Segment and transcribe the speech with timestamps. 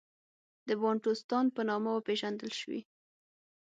[0.67, 2.79] د بانټوستان په نامه وپېژندل شوې.